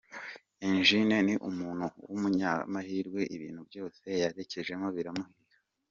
[0.69, 5.57] Eugene ni umuntu w’ umunyamahirwe ibintu byose yerekejemo biramuhira.